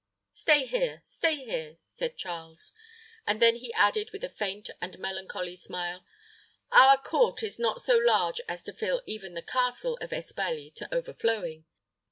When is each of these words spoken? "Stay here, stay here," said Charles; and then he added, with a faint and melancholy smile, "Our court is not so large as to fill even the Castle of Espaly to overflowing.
"Stay 0.31 0.65
here, 0.65 0.99
stay 1.05 1.45
here," 1.45 1.75
said 1.79 2.17
Charles; 2.17 2.73
and 3.27 3.39
then 3.39 3.57
he 3.57 3.71
added, 3.75 4.09
with 4.11 4.23
a 4.23 4.29
faint 4.29 4.71
and 4.81 4.97
melancholy 4.97 5.55
smile, 5.55 6.03
"Our 6.71 6.97
court 6.97 7.43
is 7.43 7.59
not 7.59 7.81
so 7.81 7.99
large 7.99 8.41
as 8.47 8.63
to 8.63 8.73
fill 8.73 9.03
even 9.05 9.35
the 9.35 9.43
Castle 9.43 9.99
of 10.01 10.09
Espaly 10.09 10.73
to 10.73 10.91
overflowing. 10.91 11.65